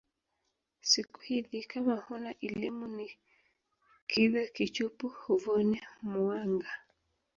[0.81, 3.11] Siku hidhi kama huna ilimu ni
[4.07, 6.79] kidha kichupu huvoni muangaa.